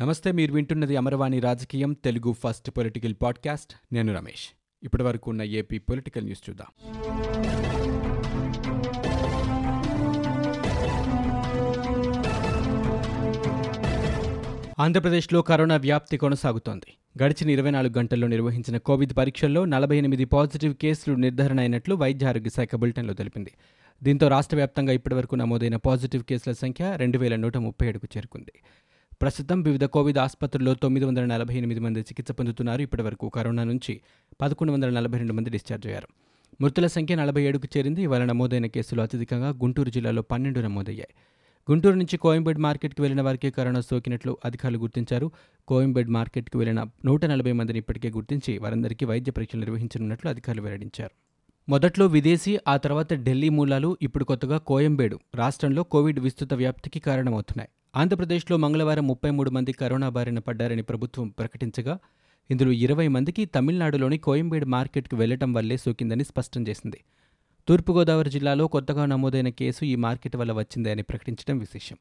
[0.00, 3.94] నమస్తే మీరు వింటున్నది అమరవాణి రాజకీయం తెలుగు ఫస్ట్ పొలిటికల్ పాడ్కాస్ట్.
[3.94, 4.48] నేను రమేష్.
[4.82, 6.66] ఇప్పటి వరకు ఉన్న ఏపీ పొలిటికల్ న్యూస్ చూద్దాం.
[14.78, 17.22] ఆంధ్రప్రదేశ్లో కరోనా వ్యాప్తి కొనసాగుతోంది.
[17.22, 22.50] గడిచిన ఇరవై నాలుగు గంటల్లో నిర్వహించిన కోవిడ్ పరీక్షల్లో నలభై ఎనిమిది పాజిటివ్ కేసులు నిర్ధారణ అయినట్లు వైద్య ఆరోగ్య
[22.50, 23.52] శాఖ బులెటిన్లో తెలిపింది.
[24.02, 28.52] దీంతో రాష్ట్ర వ్యాప్తంగా ఇప్పటివరకు నమోదైన పాజిటివ్ కేసుల సంఖ్య రెండు వేల నూట ముప్పై ఏడుకు చేరుకుంది.
[29.22, 32.82] ప్రస్తుతం వివిధ కోవిడ్ ఆసుపత్రుల్లో తొమ్మిది వందల నలభై ఎనిమిది మంది చికిత్స పొందుతున్నారు.
[32.82, 34.00] ఇప్పటివరకు కరోనా నుంచి
[34.40, 36.08] పదకొండు వందల నలభై రెండు మంది డిశ్చార్జ్ అయ్యారు.
[36.60, 38.02] మృతుల సంఖ్య నలభై ఏడుకు చేరింది.
[38.02, 41.14] ఇవాళ నమోదైన కేసులు అత్యధికంగా గుంటూరు జిల్లాలో పన్నెండు నమోదయ్యాయి.
[41.70, 45.30] గుంటూరు నుంచి కోయంబేడ్ మార్కెట్కి వెళ్ళిన వారికి కరోనా సోకినట్లు అధికారులు గుర్తించారు.
[45.68, 51.10] కోయంబేడ్ మార్కెట్కి వెళ్ళిన నూట నలభై మందిని ఇప్పటికే గుర్తించి వారందరికీ వైద్య పరీక్షలు నిర్వహించనున్నట్లు అధికారులు వెల్లడించారు.
[51.68, 57.68] మొదట్లో విదేశీ ఆ తర్వాత ఢిల్లీ మూలాలు ఇప్పుడు కొత్తగా కోయంబేడు రాష్ట్రంలో కోవిడ్ విస్తృత వ్యాప్తికి కారణమవుతున్నాయి.
[57.94, 61.98] ఆంధ్రప్రదేశ్లో మంగళవారం ముప్పై మూడు మంది కరోనా బారిన పడ్డారని ప్రభుత్వం ప్రకటించగా
[62.50, 66.98] ఇందులో ఇరవై మందికి తమిళనాడులోని కోయంబేడు మార్కెట్కు వెళ్ళటం వల్లే సోకిందని స్పష్టం చేసింది.
[67.68, 71.96] తూర్పుగోదావరి జిల్లాలో కొత్తగా నమోదైన కేసు ఈ మార్కెట్ వల్ల వచ్చిందే అని ప్రకటించడం విశేషం.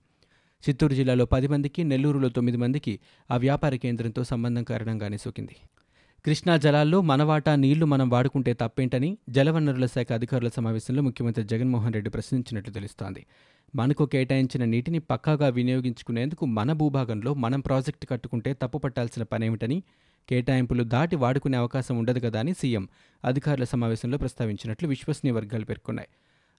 [0.63, 2.99] చిత్తూరు జిల్లాలో పది మందికి నెల్లూరులో తొమ్మిది మందికి
[3.31, 5.55] ఆ వ్యాపార కేంద్రంతో సంబంధం కారణంగానే సోకింది.
[6.25, 12.73] కృష్ణా జలాల్లో మనవాటా నీళ్ళు మనం వాడుకుంటే తప్పేంటని జలవనరుల శాఖ అధికారుల సమావేశంలో ముఖ్యమంత్రి జగన్మోహన్ రెడ్డి ప్రశ్నించినట్లు
[12.73, 13.21] తెలుస్తోంది.
[13.75, 19.77] మనకు కేటాయించిన నీటిని పక్కాగా వినియోగించుకునేందుకు మన భూభాగంలో మనం ప్రాజెక్టు కట్టుకుంటే తప్పు పట్టాల్సిన పనేమిటని
[20.29, 22.85] కేటాయింపులు దాటి వాడుకునే అవకాశం ఉండదు కదా అని సీఎం
[23.23, 26.09] అధికారుల సమావేశంలో ప్రస్తావించినట్లు విశ్వసనీయ వర్గాలు పేర్కొన్నాయి.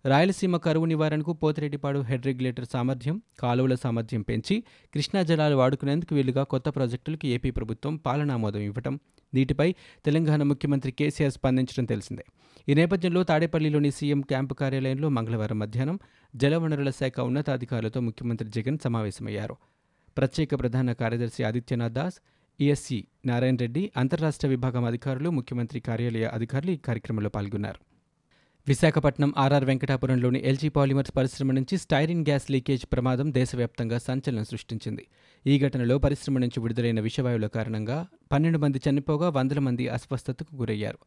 [0.05, 4.57] రాయలసీమ కరువు నివారణకు పోతిరెడ్డిపాడు హెడ్ రెగ్యులేటర్ సామర్థ్యం కాలువల సామర్థ్యం పెంచి
[4.95, 8.95] కృష్ణా జలాలు వాడుకునేందుకు వీలుగా కొత్త ప్రాజెక్టులకు ఏపీ ప్రభుత్వం పాలనామోదం ఇవ్వటం
[9.35, 9.75] నీటిపై
[10.05, 12.25] తెలంగాణ ముఖ్యమంత్రి కేసీఆర్ స్పందించడం తెలిసిందే.
[12.69, 15.99] ఈ నేపథ్యంలో తాడేపల్లిలోని సీఎం క్యాంపు కార్యాలయంలో మంగళవారం మధ్యాహ్నం
[16.37, 19.57] జలవనరుల శాఖ ఉన్నతాధికారులతో ముఖ్యమంత్రి జగన్ సమావేశమయ్యారు.
[20.19, 22.21] ప్రత్యేక ప్రధాన కార్యదర్శి ఆదిత్యనాథ్ దాస్
[22.61, 27.96] ఈఎస్సీ నారాయణ రెడ్డి అంతర్రాష్ట్ర విభాగం అధికారులు ముఖ్యమంత్రి కార్యాలయ అధికారులు ఈ కార్యక్రమంలో పాల్గొన్నారు.
[28.67, 35.05] విశాఖపట్నం ఆర్ఆర్ వెంకటాపురంలోని ఎల్జీ పాలిమర్స్ పరిశ్రమ నుంచి స్టైరిన్ గ్యాస్ లీకేజ్ ప్రమాదం దేశవ్యాప్తంగా సంచలనం సృష్టించింది.
[35.47, 40.99] ఈ ఘటనలో పరిశ్రమ నుంచి విడుదలైన విషవాయువుల కారణంగా పన్నెండు మంది చనిపోగా వందల మంది అస్వస్థతకు గురయ్యారు.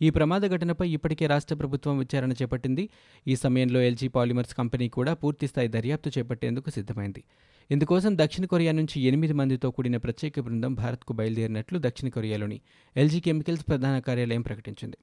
[0.00, 2.88] ఈ ప్రమాద ఘటనపై ఇప్పటికే రాష్ట్ర ప్రభుత్వం విచారణ చేపట్టింది.
[3.26, 7.24] ఈ సమయంలో ఎల్జీ పాలిమర్స్ కంపెనీ కూడా పూర్తిస్థాయి దర్యాప్తు చేపట్టేందుకు సిద్ధమైంది.
[7.70, 12.60] ఇందుకోసం దక్షిణ కొరియా నుంచి ఎనిమిది మందితో కూడిన ప్రత్యేక బృందం భారత్కు బయలుదేరినట్లు దక్షిణ కొరియాలోని
[12.96, 14.98] ఎల్జీ కెమికల్స్ ప్రధాన కార్యాలయం ప్రకటించింది.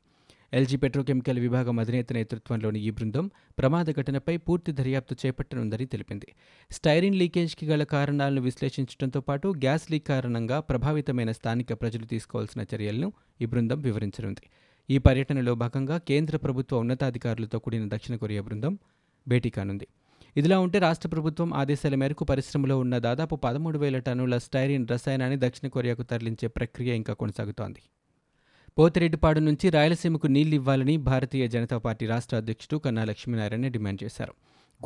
[0.53, 6.27] ఎల్జీ పెట్రోకెమికల్ విభాగం అధినేత నేతృత్వంలోని ఈ బృందం ప్రమాద ఘటనపై పూర్తి దర్యాప్తు చేపట్టనుందని తెలిపింది.
[6.71, 13.45] స్టైరిన్ లీకేజ్కి గల కారణాలను విశ్లేషించడంతో పాటు గ్యాస్ లీక్ కారణంగా ప్రభావితమైన స్థానిక ప్రజలు తీసుకోవాల్సిన చర్యలను ఈ
[13.45, 14.41] బృందం వివరించనుంది.
[14.89, 18.79] ఈ పర్యటనలో భాగంగా కేంద్ర ప్రభుత్వ ఉన్నతాధికారులతో కూడిన దక్షిణ కొరియా బృందం
[19.27, 19.87] భేటీ కానుంది.
[20.37, 25.69] ఇదిలా ఉంటే రాష్ట్ర ప్రభుత్వం ఆదేశాల మేరకు పరిశ్రమలో ఉన్న దాదాపు పదమూడు వేల టన్నుల స్టైరిన్ రసాయనాన్ని దక్షిణ
[25.69, 27.79] కొరియాకు తరలించే ప్రక్రియ ఇంకా కొనసాగుతోంది.
[28.77, 34.33] పోతిరెడ్డిపాడు నుంచి రాయలసీమకు నీళ్ళివ్వాలని భారతీయ జనతా పార్టీ రాష్ట్ర అధ్యక్షుడు కన్నా లక్ష్మీనారాయణ డిమాండ్ చేశారు.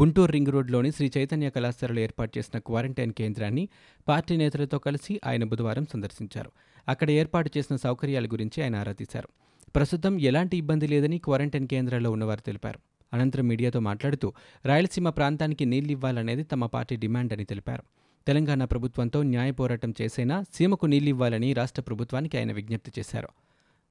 [0.01, 3.69] గుంటూరు రింగ్ రోడ్లోని శ్రీ చైతన్య కళాశాలలో ఏర్పాటు చేసిన క్వారంటైన్ కేంద్రాన్ని
[4.07, 6.51] పార్టీ నేతలతో కలిసి ఆయన బుధవారం సందర్శించారు.
[6.87, 9.29] అక్కడ ఏర్పాటు చేసిన సౌకర్యాల గురించి ఆయన ఆరా తీశారు.
[9.75, 12.79] ప్రస్తుతం ఎలాంటి ఇబ్బంది లేదని క్వారంటైన్ కేంద్రాల్లో ఉన్నవారు తెలిపారు.
[13.13, 14.33] అనంతరం మీడియాతో మాట్లాడుతూ
[14.65, 17.83] రాయలసీమ ప్రాంతానికి నీళ్ళు ఇవ్వాలనేది తమ పార్టీ డిమాండ్ అని తెలిపారు.
[18.27, 20.43] తెలంగాణ ప్రభుత్వంతో న్యాయ పోరాటం చేసైనా?
[20.53, 23.27] సీమకు నీళ్ళు ఇవ్వాలని రాష్ట్ర ప్రభుత్వానికి ఆయన విజ్ఞప్తి చేశారు.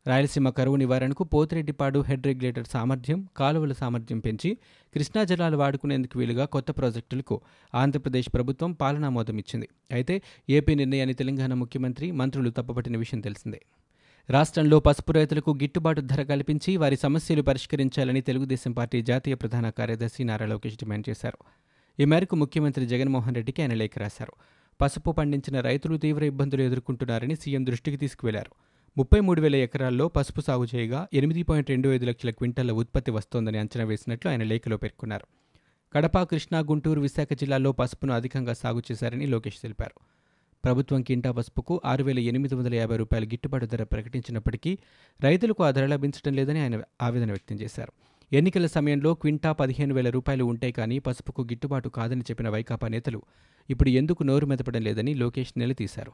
[0.07, 4.59] రాయలసీమ కరువు నివారణకు పోతిరెడ్డిపాడు హెడ్ రెగ్యులేటర్ సామర్థ్యం కాలువల సామర్థ్యం పెంచి
[4.95, 7.41] కృష్ణా జలాలు వాడుకునేందుకు వీలుగా కొత్త ప్రాజెక్టులకు
[7.75, 9.69] ఆంధ్రప్రదేశ్ ప్రభుత్వం పాలనామోదం ఇచ్చింది.
[9.93, 13.61] అయితే ఏపీ నిర్ణయాన్ని తెలంగాణ ముఖ్యమంత్రి మంత్రులు తప్పుపట్టిన విషయం తెలిసిందే.
[14.31, 20.47] రాష్ట్రంలో పసుపు రైతులకు గిట్టుబాటు ధర కల్పించి వారి సమస్యలు పరిష్కరించాలని తెలుగుదేశం పార్టీ జాతీయ ప్రధాన కార్యదర్శి నారా
[20.47, 21.39] లోకేష్ డిమాండ్ చేశారు.
[22.03, 24.33] ఈ మేరకు ముఖ్యమంత్రి జగన్మోహన్ రెడ్డికి ఆయన లేఖ రాశారు.
[24.81, 28.70] పసుపు పండించిన రైతులు తీవ్ర ఇబ్బందులు ఎదుర్కొంటున్నారని సీఎం దృష్టికి తీసుకువెళ్ళారు.
[28.99, 33.59] ముప్పై మూడు వేల ఎకరాల్లో పసుపు సాగు చేయగా ఎనిమిది పాయింట్ రెండు ఐదు లక్షల క్వింటాల ఉత్పత్తి వస్తోందని
[33.59, 35.27] అంచనా వేసినట్లు ఆయన లేఖలో పేర్కొన్నారు.
[35.93, 40.01] కడప కృష్ణా గుంటూరు విశాఖ జిల్లాల్లో పసుపును అధికంగా సాగు చేశారని లోకేష్ తెలిపారు.
[40.65, 44.79] ప్రభుత్వం కింటా పసుపుకు ఆరు వేల ఎనిమిది వందల యాభై రూపాయల గిట్టుబాటు ధర ప్రకటించినప్పటికీ
[45.23, 47.93] రైతులకు ఆ ధర లభించడం లేదని ఆయన ఆవేదన వ్యక్తం చేశారు.
[48.33, 53.23] ఎన్నికల సమయంలో క్వింటా పదిహేను వేల రూపాయలు ఉంటే కానీ పసుపుకు గిట్టుబాటు కాదని చెప్పిన వైకాపా నేతలు
[53.71, 56.13] ఇప్పుడు ఎందుకు నోరు మెదపడం లేదని లోకేష్ నిలదీశారు.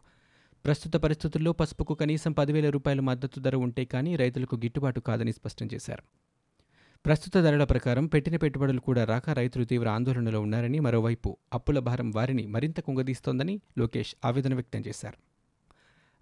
[0.66, 6.02] ప్రస్తుత పరిస్థితుల్లో పసుపుకు కనీసం పదివేల రూపాయల మద్దతు ధర ఉంటే కానీ రైతులకు గిట్టుబాటు కాదని స్పష్టం చేశారు.
[7.06, 12.46] ప్రస్తుత ధరల ప్రకారం పెట్టిన పెట్టుబడులు కూడా రాక రైతులు తీవ్ర ఆందోళనలో ఉన్నారని మరోవైపు అప్పుల భారం వారిని
[12.46, 15.16] మరింత కుంగదీస్తోందని లోకేష్ ఆవేదన వ్యక్తం చేశారు.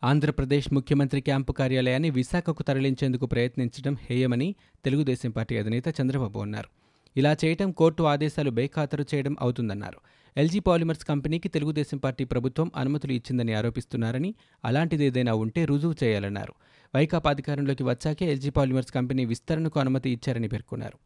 [0.07, 4.55] ఆంధ్రప్రదేశ్ ముఖ్యమంత్రి క్యాంపు కార్యాలయాన్ని విశాఖకు తరలించేందుకు ప్రయత్నించడం హేయమని
[4.85, 6.69] తెలుగుదేశం పార్టీ అధినేత చంద్రబాబు అన్నారు.
[7.17, 10.01] ఇలా చేయటం కోర్టు ఆదేశాలు బేఖాతరు చేయడం అవుతుందన్నారు.
[10.37, 14.35] ఎల్జీ పాలిమర్స్ కంపెనీకి తెలుగుదేశం పార్టీ ప్రభుత్వం అనుమతులు ఇచ్చిందని ఆరోపిస్తున్నారని
[14.65, 16.53] అలాంటిది ఏదైనా ఉంటే రుజువు చేయాలన్నారు.
[16.97, 20.99] వైకాపా అధికారంలోకి వచ్చాకే ఎల్జీ పాలిమర్స్ కంపెనీ విస్తరణకు అనుమతి ఇచ్చారని పేర్కొన్నారు.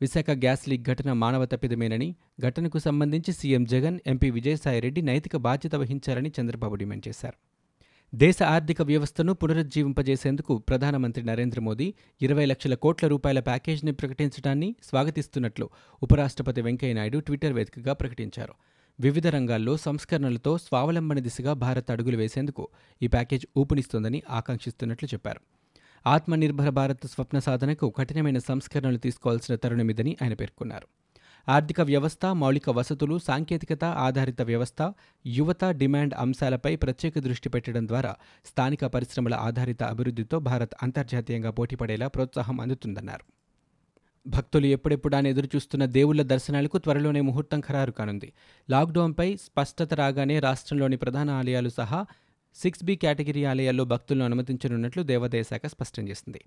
[0.00, 6.32] విశాఖ గ్యాస్ లీక్ ఘటన మానవ తప్పిదమేనని ఘటనకు సంబంధించి సీఎం జగన్ ఎంపీ విజయసాయిరెడ్డి నైతిక బాధ్యత వహించాలని
[6.40, 7.38] చంద్రబాబు డిమాండ్ చేశారు.
[8.14, 15.70] దేశ ఆర్థిక వ్యవస్థను పునరుజ్జీవింపజేసేందుకు ప్రధానమంత్రి నరేంద్ర మోదీ ఇరవై లక్షల కోట్ల రూపాయల ప్యాకేజీని ప్రకటించడాన్ని స్వాగతిస్తున్నట్లు
[16.02, 18.54] ఉపరాష్ట్రపతి వెంకయ్యనాయుడు ట్విట్టర్ వేదికగా ప్రకటించారు.
[18.98, 22.68] వివిధ రంగాల్లో సంస్కరణలతో స్వావలంబన దిశగా భారత్ అడుగులు వేసేందుకు
[23.02, 25.40] ఈ ప్యాకేజ్ ఊపునిస్తోందని ఆకాంక్షిస్తున్నట్లు చెప్పారు.
[26.06, 30.86] ఆత్మనిర్భర భారత్ స్వప్న సాధనకు కఠినమైన సంస్కరణలు తీసుకోవాల్సిన తరుణమిదని ఆయన పేర్కొన్నారు.
[31.48, 34.92] ఆర్థిక వ్యవస్థ మౌలిక వసతులు సాంకేతికత ఆధారిత వ్యవస్థ
[35.26, 42.60] యువత డిమాండ్ అంశాలపై ప్రత్యేక దృష్టి పెట్టడం ద్వారా స్థానిక పరిశ్రమల ఆధారిత అభివృద్ధితో భారత్ అంతర్జాతీయంగా పోటీపడేలా ప్రోత్సాహం
[42.60, 43.41] అందుతుందన్నారు.
[44.26, 48.32] భక్తులు ఎప్పుడెప్పుడా అని ఎదురుచూస్తున్న దేవుళ్ళ దర్శనాలకు త్వరలోనే ముహూర్తం ఖరారు కానుంది.
[48.70, 52.06] లాక్డౌన్పై స్పష్టత రాగానే రాష్ట్రంలోని ప్రధాన ఆలయాలు సహా
[52.54, 56.40] సిక్స్ బి కేటగిరీ ఆలయాల్లో భక్తులను అనుమతించనున్నట్లు దేవాదాయ శాఖ స్పష్టం చేసింది.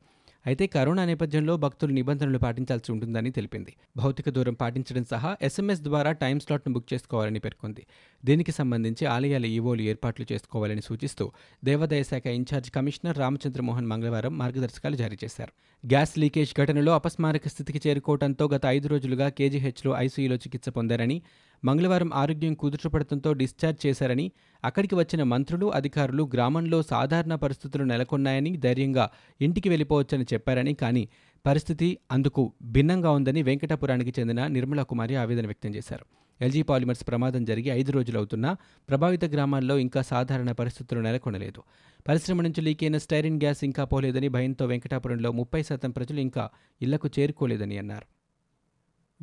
[0.46, 3.72] అయితే కరోనా నేపథ్యంలో భక్తులు నిబంధనలు పాటించాల్సి ఉంటుందని తెలిపింది.
[3.98, 7.84] భౌతిక దూరం పాటించడం సహా ఎస్ఎంఎస్ ద్వారా టైం స్లాట్ను బుక్ చేసుకోవాలని పేర్కొంది.
[8.26, 11.32] దీనికి సంబంధించి ఆలయాల ఈవోలు ఏర్పాట్లు చేసుకోవాలని సూచిస్తూ
[11.64, 15.52] దేవాదాయ శాఖ ఇన్ఛార్జ్ కమిషనర్ రామచంద్రమోహన్ మంగళవారం మార్గదర్శకాలు జారీ చేశారు.
[15.84, 21.22] గ్యాస్ లీకేజ్ ఘటనలో అపస్మారక స్థితికి చేరుకోవడంతో గత ఐదు రోజులుగా కేజీహెచ్లో ఐసీయూలో చికిత్స పొందారని
[21.68, 24.26] మంగళవారం ఆరోగ్యం కుదుటపడటంతో డిశ్చార్జ్ చేశారని
[24.64, 29.06] అక్కడికి వచ్చిన మంత్రులు అధికారులు గ్రామంలో సాధారణ పరిస్థితులు నెలకొన్నాయని ధైర్యంగా
[29.42, 31.04] ఇంటికి వెళ్ళిపోవచ్చని చెప్పారని కానీ
[31.46, 36.06] పరిస్థితి అందుకు భిన్నంగా ఉందని వెంకటాపురానికి చెందిన నిర్మలా కుమారి ఆవేదన వ్యక్తం చేశారు.
[36.40, 38.50] ఎల్జీ పాలిమర్స్ ప్రమాదం జరిగి ఐదు రోజులవుతున్నా
[38.90, 41.62] ప్రభావిత గ్రామాల్లో ఇంకా సాధారణ పరిస్థితులు నెలకొనలేదు.
[42.08, 46.46] పరిశ్రమ నుంచి లీకైన స్టైరిన్ గ్యాస్ ఇంకా పోలేదని భయంతో వెంకటాపురంలో ముప్పై శాతం ప్రజలు ఇంకా
[46.82, 48.08] ఇళ్ళకు చేరుకోలేదని అన్నారు.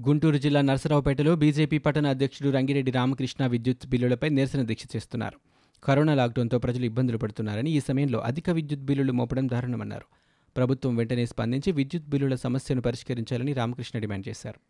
[0.01, 5.39] గుంటూరు జిల్లా నరసరావుపేటలో బీజేపీ పట్టణ అధ్యక్షుడు రంగిరెడ్డి రామకృష్ణ విద్యుత్ బిల్లులపై నిరసన దీక్ష చేస్తున్నారు.
[5.85, 10.05] కరోనా లాక్డౌన్తో ప్రజలు ఇబ్బందులు పడుతున్నారని ఈ సమయంలో అధిక విద్యుత్ బిల్లులు మోపడం దారుణమన్నారు.
[10.57, 14.61] ప్రభుత్వం వెంటనే స్పందించి విద్యుత్ బిల్లుల సమస్యను పరిష్కరించాలని రామకృష్ణ డిమాండ్ చేశారు.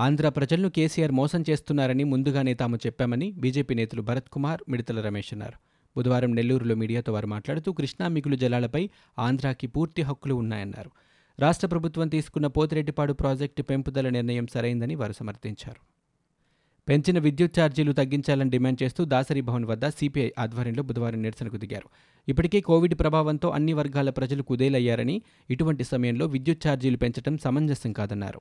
[0.00, 5.58] ఆంధ్ర ప్రజలను కేసీఆర్ మోసం చేస్తున్నారని ముందుగానే తాము చెప్పామని బీజేపీ నేతలు భరత్ కుమార్ మిడతల రమేష్ అన్నారు.
[5.96, 10.90] బుధవారం నెల్లూరులో మీడియాతో వారు మాట్లాడుతూ కృష్ణా మిగులు జలాలపై ఆంధ్రాకి పూర్తి హక్కులు ఉన్నాయన్నారు.
[11.40, 15.80] రాష్ట్ర ప్రభుత్వం తీసుకున్న పోతిరెడ్డిపాడు ప్రాజెక్టు పెంపుదల నిర్ణయం సరైందని వారు సమర్థించారు.
[16.88, 21.88] పెంచిన విద్యుత్ ఛార్జీలు తగ్గించాలని డిమాండ్ చేస్తూ దాసరి భవన్ వద్ద సిపిఐ ఆధ్వర్యంలో బుధవారం నిరసనకు దిగారు.
[22.28, 28.40] ఇప్పటికే కోవిడ్ ప్రభావంతో అన్ని వర్గాల ప్రజలు కుదేలయ్యారని ఇటువంటి సమయంలో విద్యుత్ ఛార్జీలు పెంచడం సమంజసం కాదన్నారు.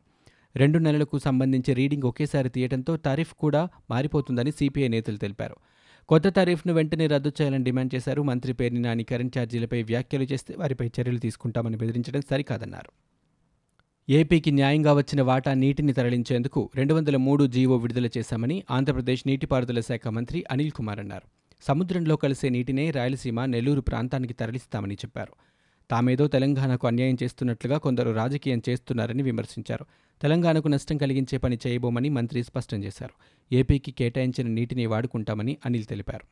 [0.56, 5.56] రెండు నెలలకు సంబంధించి రీడింగ్ ఒకేసారి తీయడంతో టారిఫ్ కూడా మారిపోతుందని సిపిఐ నేతలు తెలిపారు.
[6.10, 8.22] కొత్త టారిఫ్ను వెంటనే రద్దు చేయాలని డిమాండ్ చేశారు.
[8.22, 12.92] మంత్రి పేర్ని నాని కరెంట్ ఛార్జీలపై వ్యాఖ్యలు చేస్తే వారిపై చర్యలు తీసుకుంటామని బెదిరించడం సరికాదన్నారు.
[14.12, 20.08] ఏపీకి న్యాయంగా వచ్చిన వాటా నీటిని తరలించేందుకు రెండు వందల మూడు జీవో విడుదల చేశామని ఆంధ్రప్రదేశ్ నీటిపారుదల శాఖ
[20.08, 21.28] మంత్రి అనిల్ కుమార్ అన్నారు.
[21.64, 25.34] సముద్రంలో కలిసే నీటినే రాయలసీమ నెల్లూరు ప్రాంతానికి తరలిస్తామని చెప్పారు.
[25.92, 29.86] తామేదో తెలంగాణకు అన్యాయం చేస్తున్నట్లుగా కొందరు రాజకీయం చేస్తున్నారని విమర్శించారు.
[30.22, 33.14] తెలంగాణకు నష్టం కలిగించే పని చేయబోమని మంత్రి స్పష్టం చేశారు.
[33.56, 36.28] ఏపీకి కేటాయించిన నీటిని వాడుకుంటామని అనిల్ తెలిపారు.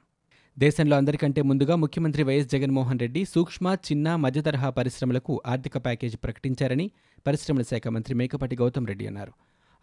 [0.60, 6.92] దేశంలో అందరికంటే ముందుగా ముఖ్యమంత్రి వైఎస్ జగన్మోహన్ రెడ్డి సూక్ష్మ చిన్న మధ్యతరహా పరిశ్రమలకు ఆర్థిక ప్యాకేజీ ప్రకటించారని
[7.28, 9.32] పరిశ్రమల శాఖ మంత్రి మేకపాటి గౌతమ్ రెడ్డి అన్నారు.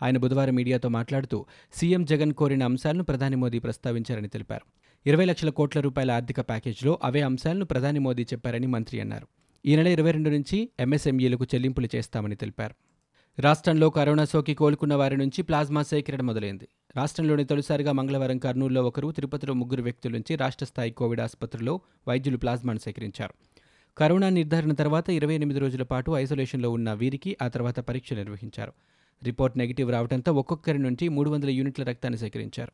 [0.02, 4.66] ఆయన బుధవారం మీడియాతో మాట్లాడుతూ సీఎం జగన్ కోరిన అంశాలను ప్రధాని మోదీ ప్రస్తావించారని తెలిపారు.
[5.08, 9.26] ఇరవై లక్షల కోట్ల రూపాయల ఆర్థిక ప్యాకేజీలో అవే అంశాలను ప్రధాని మోదీ చెప్పారని మంత్రి అన్నారు.
[9.66, 12.74] ఈ నెల ఇరవై రెండు నుంచి ఎంఎస్ఎంఈలకు చెల్లింపులు చేస్తామని తెలిపారు.
[13.40, 16.68] రాష్ట్రంలో కరోనా సోకి కోలుకున్న వారి నుంచి ప్లాజ్మా సేకరణ మొదలైంది.
[16.96, 22.78] రాష్ట్రంలోని తొలిసారిగా మంగళవారం కర్నూలులో ఒకరు తిరుపతిలో ముగ్గురు వ్యక్తుల నుంచి రాష్ట్ర స్థాయి కోవిడ్ ఆసుపత్రిలో వైద్యులు ప్లాజ్మాను
[22.78, 23.34] సేకరించారు.
[23.98, 28.72] కరోనా నిర్ధారణ తర్వాత ఇరవై ఎనిమిది రోజుల పాటు ఐసోలేషన్లో ఉన్న వీరికి ఆ తర్వాత పరీక్ష నిర్వహించారు.
[29.24, 32.72] రిపోర్ట్ నెగిటివ్ రావడంతో ఒక్కొక్కరి నుంచి మూడు వందల యూనిట్ల రక్తాన్ని సేకరించారు.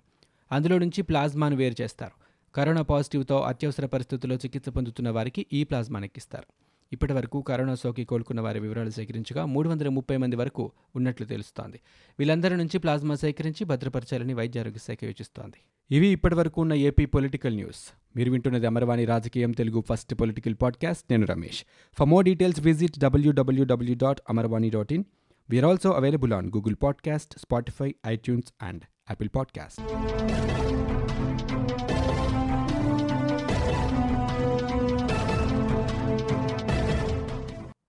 [0.52, 2.12] అందులో నుంచి ప్లాజ్మాను వేరు చేస్తారు.
[2.54, 6.63] కరోనా పాజిటివ్తో అత్యవసర పరిస్థితుల్లో చికిత్స పొందుతున్న వారికి ఈ ప్లాజ్మా నెక్కిస్తారు
[6.94, 11.80] ఇప్పటి వరకు కరోనా సోకి కోలుకున్న వారి వివరాలు సేకరించగా మూడు వందల ముప్పై మంది వరకు ఉన్నట్లు తెలుస్తోంది.
[12.18, 15.56] వీళ్ళందరి నుంచి ప్లాజ్మా సేకరించి భద్రపరచాలని వైద్య ఆరోగ్య శాఖ యోచిస్తోంది.
[15.90, 17.92] ఇవి ఇప్పటి వరకు ఉన్న ఏపీ పొలిటికల్ న్యూస్.
[18.16, 21.04] మీరు వింటున్నది అమర్వాణి రాజకీయం తెలుగు ఫస్ట్ పొలిటికల్ పాడ్కాస్ట్.
[21.10, 21.64] నేను Ramesh.
[21.98, 25.04] For more details visit WWW dot Amarvani dot in
[25.50, 29.80] we are also available on Google podcast Spotify iTunes and Apple podcast